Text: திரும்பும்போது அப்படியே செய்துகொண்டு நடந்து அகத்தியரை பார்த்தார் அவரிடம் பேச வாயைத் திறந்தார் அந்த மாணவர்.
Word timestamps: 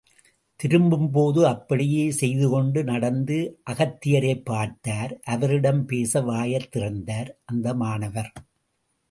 திரும்பும்போது 0.55 1.47
அப்படியே 1.47 2.11
செய்துகொண்டு 2.11 2.83
நடந்து 2.83 3.61
அகத்தியரை 3.69 4.41
பார்த்தார் 4.43 5.19
அவரிடம் 5.25 5.85
பேச 5.85 6.21
வாயைத் 6.21 6.71
திறந்தார் 6.71 7.31
அந்த 7.45 7.73
மாணவர். 7.73 8.31